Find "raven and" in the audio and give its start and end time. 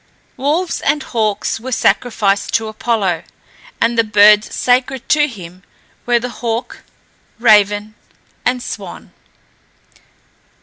7.37-8.63